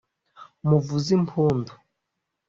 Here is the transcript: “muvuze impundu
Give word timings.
“muvuze 0.67 1.09
impundu 1.17 1.71